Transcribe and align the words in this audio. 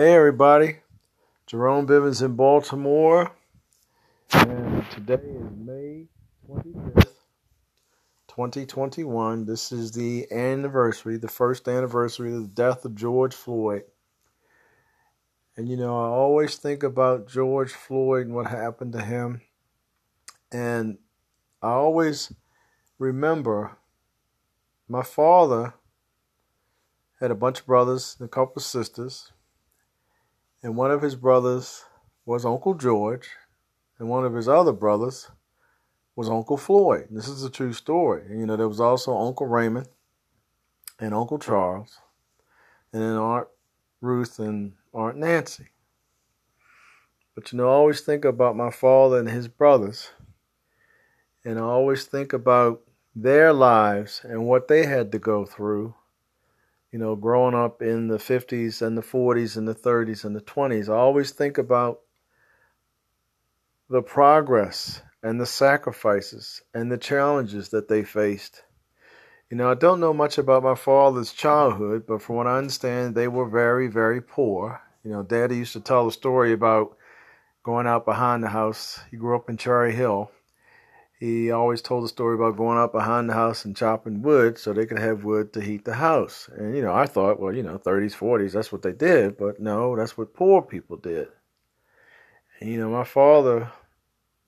Hey 0.00 0.14
everybody, 0.14 0.76
Jerome 1.46 1.86
Bivens 1.86 2.22
in 2.22 2.34
Baltimore, 2.34 3.30
and 4.32 4.90
today 4.92 5.16
is 5.16 5.50
May 5.54 6.06
25th, 6.48 7.16
2021. 8.26 9.44
This 9.44 9.72
is 9.72 9.92
the 9.92 10.26
anniversary, 10.32 11.18
the 11.18 11.28
first 11.28 11.68
anniversary 11.68 12.32
of 12.32 12.40
the 12.40 12.48
death 12.48 12.86
of 12.86 12.94
George 12.94 13.34
Floyd. 13.34 13.82
And 15.58 15.68
you 15.68 15.76
know, 15.76 15.94
I 15.94 16.06
always 16.06 16.56
think 16.56 16.82
about 16.82 17.28
George 17.28 17.72
Floyd 17.72 18.24
and 18.24 18.34
what 18.34 18.46
happened 18.46 18.94
to 18.94 19.02
him, 19.02 19.42
and 20.50 20.96
I 21.60 21.72
always 21.72 22.32
remember 22.98 23.76
my 24.88 25.02
father 25.02 25.74
had 27.20 27.30
a 27.30 27.34
bunch 27.34 27.60
of 27.60 27.66
brothers 27.66 28.16
and 28.18 28.24
a 28.24 28.30
couple 28.30 28.54
of 28.56 28.62
sisters 28.62 29.32
and 30.62 30.76
one 30.76 30.90
of 30.90 31.02
his 31.02 31.16
brothers 31.16 31.84
was 32.24 32.44
Uncle 32.44 32.74
George, 32.74 33.28
and 33.98 34.08
one 34.08 34.24
of 34.24 34.34
his 34.34 34.48
other 34.48 34.72
brothers 34.72 35.30
was 36.16 36.28
Uncle 36.28 36.56
Floyd. 36.56 37.06
This 37.10 37.28
is 37.28 37.44
a 37.44 37.50
true 37.50 37.72
story. 37.72 38.22
And, 38.28 38.40
you 38.40 38.46
know, 38.46 38.56
there 38.56 38.68
was 38.68 38.80
also 38.80 39.16
Uncle 39.16 39.46
Raymond 39.46 39.88
and 40.98 41.14
Uncle 41.14 41.38
Charles, 41.38 41.98
and 42.92 43.02
then 43.02 43.16
Aunt 43.16 43.48
Ruth 44.00 44.38
and 44.38 44.74
Aunt 44.92 45.16
Nancy. 45.16 45.68
But 47.34 47.52
you 47.52 47.58
know, 47.58 47.68
I 47.68 47.72
always 47.72 48.00
think 48.02 48.24
about 48.24 48.56
my 48.56 48.70
father 48.70 49.18
and 49.18 49.28
his 49.28 49.48
brothers, 49.48 50.10
and 51.44 51.58
I 51.58 51.62
always 51.62 52.04
think 52.04 52.32
about 52.32 52.82
their 53.14 53.52
lives 53.52 54.20
and 54.24 54.46
what 54.46 54.68
they 54.68 54.86
had 54.86 55.10
to 55.12 55.18
go 55.18 55.46
through 55.46 55.94
you 56.92 56.98
know, 56.98 57.14
growing 57.14 57.54
up 57.54 57.82
in 57.82 58.08
the 58.08 58.18
50s 58.18 58.82
and 58.82 58.98
the 58.98 59.02
40s 59.02 59.56
and 59.56 59.66
the 59.66 59.74
30s 59.74 60.24
and 60.24 60.34
the 60.34 60.40
20s, 60.40 60.88
I 60.88 60.96
always 60.96 61.30
think 61.30 61.58
about 61.58 62.00
the 63.88 64.02
progress 64.02 65.02
and 65.22 65.40
the 65.40 65.46
sacrifices 65.46 66.62
and 66.74 66.90
the 66.90 66.98
challenges 66.98 67.68
that 67.70 67.88
they 67.88 68.02
faced. 68.02 68.62
You 69.50 69.56
know, 69.56 69.70
I 69.70 69.74
don't 69.74 70.00
know 70.00 70.14
much 70.14 70.38
about 70.38 70.62
my 70.62 70.74
father's 70.74 71.32
childhood, 71.32 72.04
but 72.06 72.22
from 72.22 72.36
what 72.36 72.46
I 72.46 72.58
understand, 72.58 73.14
they 73.14 73.28
were 73.28 73.48
very, 73.48 73.88
very 73.88 74.20
poor. 74.20 74.80
You 75.04 75.10
know, 75.10 75.22
Daddy 75.22 75.56
used 75.56 75.72
to 75.74 75.80
tell 75.80 76.06
a 76.06 76.12
story 76.12 76.52
about 76.52 76.96
going 77.62 77.86
out 77.86 78.04
behind 78.04 78.42
the 78.42 78.48
house. 78.48 79.00
He 79.10 79.16
grew 79.16 79.36
up 79.36 79.50
in 79.50 79.56
Cherry 79.56 79.92
Hill 79.92 80.30
he 81.20 81.50
always 81.50 81.82
told 81.82 82.02
the 82.02 82.08
story 82.08 82.34
about 82.34 82.56
going 82.56 82.78
out 82.78 82.92
behind 82.92 83.28
the 83.28 83.34
house 83.34 83.66
and 83.66 83.76
chopping 83.76 84.22
wood 84.22 84.56
so 84.56 84.72
they 84.72 84.86
could 84.86 84.98
have 84.98 85.22
wood 85.22 85.52
to 85.52 85.60
heat 85.60 85.84
the 85.84 85.92
house. 85.92 86.48
And, 86.56 86.74
you 86.74 86.82
know, 86.82 86.94
I 86.94 87.04
thought, 87.04 87.38
well, 87.38 87.54
you 87.54 87.62
know, 87.62 87.76
30s, 87.76 88.16
40s, 88.16 88.52
that's 88.52 88.72
what 88.72 88.80
they 88.80 88.92
did. 88.92 89.36
But 89.36 89.60
no, 89.60 89.94
that's 89.94 90.16
what 90.16 90.32
poor 90.32 90.62
people 90.62 90.96
did. 90.96 91.28
And, 92.58 92.70
you 92.70 92.78
know, 92.78 92.88
my 92.88 93.04
father 93.04 93.70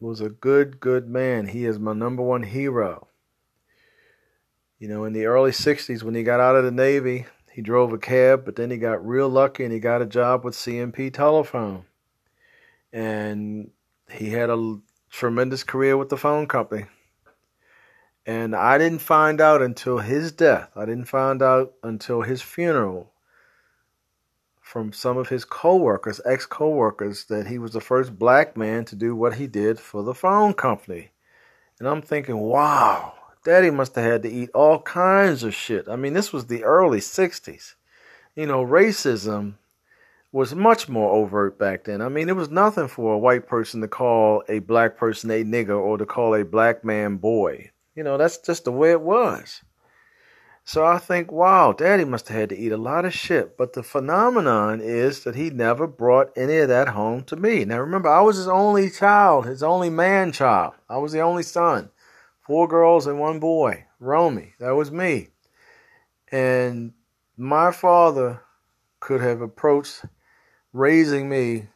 was 0.00 0.22
a 0.22 0.30
good, 0.30 0.80
good 0.80 1.06
man. 1.06 1.48
He 1.48 1.66
is 1.66 1.78
my 1.78 1.92
number 1.92 2.22
one 2.22 2.42
hero. 2.42 3.06
You 4.78 4.88
know, 4.88 5.04
in 5.04 5.12
the 5.12 5.26
early 5.26 5.50
60s, 5.50 6.02
when 6.02 6.14
he 6.14 6.22
got 6.22 6.40
out 6.40 6.56
of 6.56 6.64
the 6.64 6.70
Navy, 6.70 7.26
he 7.52 7.60
drove 7.60 7.92
a 7.92 7.98
cab, 7.98 8.46
but 8.46 8.56
then 8.56 8.70
he 8.70 8.78
got 8.78 9.06
real 9.06 9.28
lucky 9.28 9.62
and 9.62 9.74
he 9.74 9.78
got 9.78 10.00
a 10.00 10.06
job 10.06 10.42
with 10.42 10.54
C&P 10.54 11.10
Telephone. 11.10 11.84
And 12.94 13.72
he 14.10 14.30
had 14.30 14.48
a 14.48 14.78
tremendous 15.12 15.62
career 15.62 15.96
with 15.96 16.08
the 16.08 16.16
phone 16.16 16.48
company. 16.48 16.86
And 18.24 18.56
I 18.56 18.78
didn't 18.78 19.00
find 19.00 19.40
out 19.40 19.62
until 19.62 19.98
his 19.98 20.32
death. 20.32 20.70
I 20.74 20.86
didn't 20.86 21.04
find 21.04 21.42
out 21.42 21.74
until 21.82 22.22
his 22.22 22.40
funeral 22.40 23.12
from 24.60 24.92
some 24.92 25.18
of 25.18 25.28
his 25.28 25.44
coworkers, 25.44 26.20
ex 26.24 26.46
coworkers, 26.46 27.26
that 27.26 27.48
he 27.48 27.58
was 27.58 27.72
the 27.72 27.80
first 27.80 28.18
black 28.18 28.56
man 28.56 28.86
to 28.86 28.96
do 28.96 29.14
what 29.14 29.34
he 29.34 29.46
did 29.46 29.78
for 29.78 30.02
the 30.02 30.14
phone 30.14 30.54
company. 30.54 31.10
And 31.78 31.86
I'm 31.86 32.00
thinking, 32.00 32.38
wow, 32.38 33.12
daddy 33.44 33.70
must 33.70 33.96
have 33.96 34.04
had 34.04 34.22
to 34.22 34.30
eat 34.30 34.50
all 34.54 34.80
kinds 34.80 35.42
of 35.42 35.54
shit. 35.54 35.88
I 35.88 35.96
mean, 35.96 36.14
this 36.14 36.32
was 36.32 36.46
the 36.46 36.64
early 36.64 37.00
60s. 37.00 37.74
You 38.34 38.46
know, 38.46 38.64
racism 38.64 39.54
was 40.32 40.54
much 40.54 40.88
more 40.88 41.10
overt 41.10 41.58
back 41.58 41.84
then. 41.84 42.00
I 42.00 42.08
mean, 42.08 42.30
it 42.30 42.36
was 42.36 42.50
nothing 42.50 42.88
for 42.88 43.12
a 43.12 43.18
white 43.18 43.46
person 43.46 43.82
to 43.82 43.88
call 43.88 44.42
a 44.48 44.60
black 44.60 44.96
person 44.96 45.30
a 45.30 45.44
nigger 45.44 45.78
or 45.78 45.98
to 45.98 46.06
call 46.06 46.34
a 46.34 46.44
black 46.44 46.84
man 46.84 47.16
boy. 47.18 47.70
You 47.94 48.02
know, 48.02 48.16
that's 48.16 48.38
just 48.38 48.64
the 48.64 48.72
way 48.72 48.90
it 48.92 49.02
was. 49.02 49.62
So 50.64 50.86
I 50.86 50.98
think, 50.98 51.30
wow, 51.30 51.72
daddy 51.72 52.04
must 52.04 52.28
have 52.28 52.38
had 52.38 52.48
to 52.50 52.56
eat 52.56 52.72
a 52.72 52.76
lot 52.76 53.04
of 53.04 53.12
shit. 53.12 53.58
But 53.58 53.74
the 53.74 53.82
phenomenon 53.82 54.80
is 54.80 55.24
that 55.24 55.34
he 55.34 55.50
never 55.50 55.86
brought 55.86 56.32
any 56.36 56.56
of 56.58 56.68
that 56.68 56.88
home 56.88 57.24
to 57.24 57.36
me. 57.36 57.64
Now 57.64 57.80
remember, 57.80 58.08
I 58.08 58.22
was 58.22 58.36
his 58.36 58.48
only 58.48 58.88
child, 58.88 59.44
his 59.46 59.62
only 59.62 59.90
man 59.90 60.32
child. 60.32 60.74
I 60.88 60.98
was 60.98 61.12
the 61.12 61.20
only 61.20 61.42
son. 61.42 61.90
Four 62.40 62.68
girls 62.68 63.06
and 63.06 63.18
one 63.18 63.38
boy. 63.38 63.84
Romy. 64.00 64.54
That 64.60 64.70
was 64.70 64.90
me. 64.90 65.28
And 66.30 66.92
my 67.36 67.70
father 67.70 68.40
could 69.00 69.20
have 69.20 69.42
approached 69.42 70.04
raising 70.72 71.28
me 71.28 71.68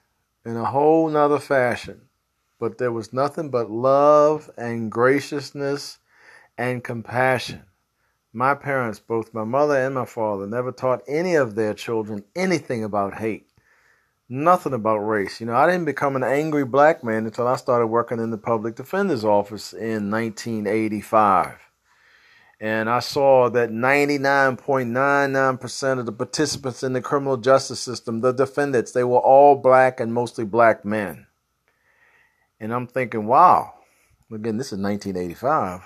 in 0.45 0.57
a 0.57 0.65
whole 0.65 1.09
nother 1.09 1.39
fashion. 1.39 2.03
But 2.59 2.79
there 2.79 2.93
was 2.93 3.12
nothing 3.12 3.51
but 3.51 3.71
love 3.71 4.51
and 4.57 4.91
graciousness 4.91 5.99
and 6.57 6.83
compassion. 6.83 7.65
My 8.33 8.55
parents, 8.55 8.99
both 8.99 9.35
my 9.35 9.45
mother 9.45 9.77
and 9.77 9.95
my 9.95 10.06
father, 10.06 10.47
never 10.47 10.73
taught 10.73 11.03
any 11.06 11.35
of 11.35 11.55
their 11.55 11.75
children 11.75 12.25
anything 12.35 12.85
about 12.85 13.19
hate. 13.19 13.49
Nothing 14.29 14.73
about 14.73 14.99
race. 14.99 15.41
You 15.41 15.47
know, 15.47 15.55
I 15.55 15.71
didn't 15.71 15.85
become 15.85 16.17
an 16.17 16.25
angry 16.25 16.65
black 16.65 17.05
man 17.05 17.27
until 17.27 17.47
I 17.47 17.56
started 17.56 17.87
working 17.87 18.19
in 18.19 18.31
the 18.31 18.39
public 18.39 18.75
defender's 18.75 19.25
office 19.25 19.73
in 19.73 20.11
1985 20.11 21.67
and 22.61 22.89
I 22.89 23.00
saw 23.00 23.50
that 23.50 23.71
99.99% 23.71 25.99
of 25.99 26.06
the 26.06 26.12
participants 26.12 26.83
in 26.83 26.94
the 26.94 27.03
criminal 27.03 27.37
justice 27.37 27.81
system, 27.81 28.21
the 28.21 28.33
defendants, 28.33 28.93
they 28.93 29.05
were 29.05 29.19
all 29.19 29.56
black 29.56 30.00
and 30.00 30.15
mostly 30.15 30.47
black 30.47 30.83
men. 30.84 31.27
And 32.59 32.72
I'm 32.72 32.87
thinking, 32.87 33.27
wow, 33.27 33.75
again, 34.33 34.56
this 34.56 34.69
is 34.69 34.78
1985. 34.78 35.83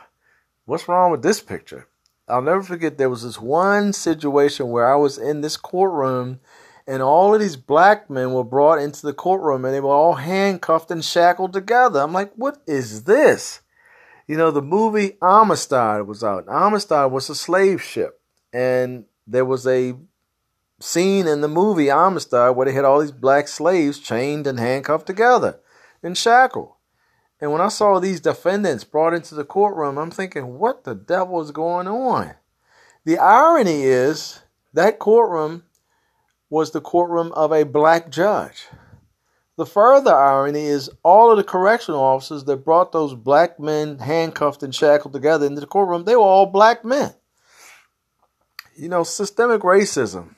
What's 0.65 0.87
wrong 0.87 1.11
with 1.11 1.23
this 1.23 1.41
picture? 1.41 1.89
I'll 2.29 2.43
never 2.43 2.63
forget 2.63 2.97
there 2.97 3.11
was 3.11 3.25
this 3.25 3.41
one 3.41 3.93
situation 3.93 4.69
where 4.69 4.89
I 4.89 4.95
was 4.95 5.19
in 5.19 5.41
this 5.41 5.57
courtroom 5.57 6.39
and 6.87 7.03
all 7.03 7.35
of 7.35 7.41
these 7.41 7.57
black 7.57 8.09
men 8.09 8.33
were 8.33 8.45
brought 8.45 8.79
into 8.79 9.05
the 9.05 9.13
courtroom 9.13 9.65
and 9.65 9.75
they 9.75 9.81
were 9.81 9.91
all 9.91 10.15
handcuffed 10.15 10.93
and 10.93 11.05
shackled 11.05 11.53
together. 11.53 11.99
I'm 12.01 12.13
like, 12.13 12.33
what 12.35 12.63
is 12.69 13.03
this? 13.05 13.63
You 14.31 14.37
know, 14.37 14.53
the 14.53 14.63
movie 14.63 15.17
Amistad 15.21 16.07
was 16.07 16.23
out. 16.23 16.47
Amistad 16.47 17.11
was 17.11 17.29
a 17.29 17.35
slave 17.35 17.83
ship. 17.83 18.21
And 18.53 19.07
there 19.27 19.45
was 19.45 19.67
a 19.67 19.97
scene 20.79 21.27
in 21.27 21.41
the 21.41 21.49
movie 21.49 21.91
Amistad 21.91 22.55
where 22.55 22.65
they 22.65 22.73
had 22.73 22.85
all 22.85 23.01
these 23.01 23.11
black 23.11 23.49
slaves 23.49 23.99
chained 23.99 24.47
and 24.47 24.61
handcuffed 24.61 25.09
together 25.09 25.59
and 26.01 26.17
shackled. 26.17 26.75
And 27.41 27.51
when 27.51 27.61
I 27.61 27.67
saw 27.71 27.99
these 27.99 28.21
defendants 28.21 28.85
brought 28.85 29.15
into 29.15 29.35
the 29.35 29.43
courtroom, 29.43 29.99
I'm 29.99 30.13
thinking, 30.13 30.61
what 30.61 30.85
the 30.85 30.95
devil 30.95 31.41
is 31.41 31.51
going 31.51 31.89
on? 31.89 32.35
The 33.05 33.19
irony 33.19 33.83
is 33.83 34.43
that 34.73 35.01
courtroom 35.01 35.65
was 36.49 36.71
the 36.71 36.81
courtroom 36.81 37.33
of 37.33 37.51
a 37.51 37.65
black 37.65 38.11
judge. 38.11 38.69
The 39.57 39.67
further 39.67 40.15
irony 40.15 40.65
is 40.65 40.91
all 41.03 41.31
of 41.31 41.37
the 41.37 41.45
correctional 41.45 42.01
officers 42.01 42.45
that 42.45 42.65
brought 42.65 42.93
those 42.93 43.15
black 43.15 43.59
men 43.59 43.99
handcuffed 43.99 44.63
and 44.63 44.75
shackled 44.75 45.13
together 45.13 45.47
into 45.47 45.61
the 45.61 45.67
courtroom, 45.67 46.05
they 46.05 46.17
were 46.17 46.23
all 46.23 46.47
black 46.47 46.85
men. 46.85 47.13
You 48.77 48.89
know, 48.89 49.03
systemic 49.03 49.61
racism, 49.63 50.37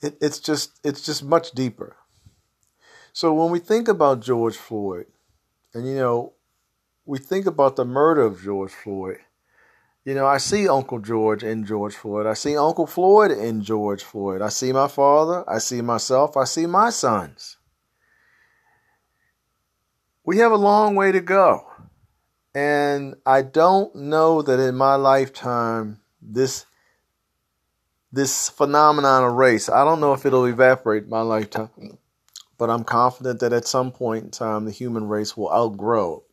it, 0.00 0.16
it's 0.20 0.38
just 0.38 0.78
it's 0.82 1.02
just 1.02 1.22
much 1.22 1.50
deeper. 1.50 1.96
So 3.12 3.34
when 3.34 3.50
we 3.50 3.58
think 3.58 3.88
about 3.88 4.22
George 4.22 4.56
Floyd, 4.56 5.06
and 5.74 5.86
you 5.86 5.94
know, 5.96 6.32
we 7.04 7.18
think 7.18 7.46
about 7.46 7.76
the 7.76 7.84
murder 7.84 8.22
of 8.22 8.40
George 8.40 8.72
Floyd, 8.72 9.18
you 10.04 10.14
know, 10.14 10.26
I 10.26 10.38
see 10.38 10.68
Uncle 10.68 11.00
George 11.00 11.42
in 11.42 11.66
George 11.66 11.94
Floyd. 11.94 12.26
I 12.26 12.34
see 12.34 12.56
Uncle 12.56 12.86
Floyd 12.86 13.32
in 13.32 13.62
George 13.62 14.02
Floyd. 14.02 14.40
I 14.40 14.48
see 14.48 14.72
my 14.72 14.88
father. 14.88 15.44
I 15.48 15.58
see 15.58 15.82
myself. 15.82 16.36
I 16.36 16.44
see 16.44 16.66
my 16.66 16.90
sons 16.90 17.58
we 20.24 20.38
have 20.38 20.52
a 20.52 20.56
long 20.56 20.96
way 20.96 21.12
to 21.12 21.20
go. 21.20 21.66
And 22.54 23.16
I 23.26 23.42
don't 23.42 23.94
know 23.96 24.42
that 24.42 24.60
in 24.60 24.76
my 24.76 24.96
lifetime 24.96 26.00
this 26.22 26.66
this 28.12 28.48
phenomenon 28.50 29.24
of 29.24 29.34
race, 29.34 29.68
I 29.68 29.84
don't 29.84 30.00
know 30.00 30.14
if 30.14 30.26
it'll 30.26 30.46
evaporate 30.46 31.08
my 31.08 31.22
lifetime, 31.22 31.98
but 32.58 32.70
I'm 32.70 32.84
confident 32.84 33.40
that 33.40 33.52
at 33.52 33.66
some 33.66 33.92
point 33.92 34.24
in 34.24 34.30
time 34.32 34.64
the 34.66 34.72
human 34.72 35.08
race 35.08 35.36
will 35.36 35.52
outgrow 35.52 36.24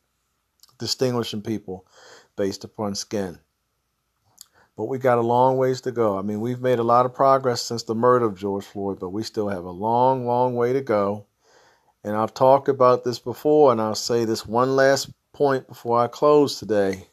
distinguishing 0.79 1.41
people 1.43 1.85
based 2.37 2.63
upon 2.65 2.95
skin. 2.95 3.39
but 4.77 4.85
we 4.85 4.97
got 4.97 5.19
a 5.19 5.21
long 5.21 5.57
ways 5.57 5.81
to 5.81 5.91
go. 5.91 6.17
I 6.17 6.21
mean, 6.23 6.41
we've 6.41 6.61
made 6.61 6.79
a 6.79 6.83
lot 6.83 7.05
of 7.05 7.13
progress 7.13 7.61
since 7.61 7.83
the 7.83 7.95
murder 7.95 8.25
of 8.25 8.37
George 8.37 8.65
Floyd, 8.65 8.99
but 8.99 9.09
we 9.09 9.23
still 9.23 9.49
have 9.49 9.65
a 9.65 9.71
long, 9.71 10.25
long 10.25 10.55
way 10.55 10.73
to 10.73 10.81
go. 10.81 11.27
And 12.03 12.15
I've 12.15 12.33
talked 12.33 12.67
about 12.67 13.03
this 13.03 13.19
before, 13.19 13.71
and 13.71 13.79
I'll 13.79 13.95
say 13.95 14.25
this 14.25 14.45
one 14.45 14.75
last 14.75 15.11
point 15.33 15.67
before 15.67 15.99
I 15.99 16.07
close 16.07 16.59
today. 16.59 17.07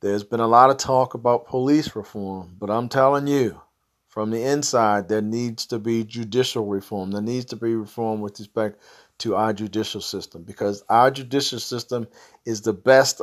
There's 0.00 0.24
been 0.24 0.40
a 0.40 0.46
lot 0.46 0.70
of 0.70 0.76
talk 0.76 1.14
about 1.14 1.46
police 1.46 1.94
reform, 1.94 2.56
but 2.58 2.70
I'm 2.70 2.88
telling 2.88 3.26
you, 3.26 3.60
from 4.08 4.30
the 4.30 4.42
inside, 4.42 5.08
there 5.08 5.22
needs 5.22 5.66
to 5.66 5.78
be 5.78 6.04
judicial 6.04 6.66
reform. 6.66 7.12
There 7.12 7.22
needs 7.22 7.46
to 7.46 7.56
be 7.56 7.74
reform 7.74 8.20
with 8.20 8.38
respect 8.38 8.80
to 9.18 9.36
our 9.36 9.52
judicial 9.52 10.00
system 10.00 10.42
because 10.42 10.84
our 10.88 11.10
judicial 11.10 11.58
system 11.58 12.06
is 12.44 12.60
the 12.60 12.72
best 12.72 13.22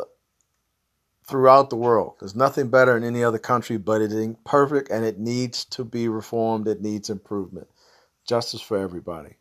throughout 1.28 1.70
the 1.70 1.76
world. 1.76 2.16
There's 2.20 2.36
nothing 2.36 2.70
better 2.70 2.98
in 2.98 3.04
any 3.04 3.24
other 3.24 3.38
country, 3.38 3.78
but 3.78 4.02
it 4.02 4.12
ain't 4.12 4.44
perfect 4.46 4.90
and 4.90 5.06
it 5.06 5.20
needs 5.20 5.64
to 5.66 5.84
be 5.84 6.08
reformed. 6.08 6.68
It 6.68 6.82
needs 6.82 7.10
improvement. 7.10 7.68
Justice 8.26 8.62
for 8.62 8.78
everybody. 8.78 9.36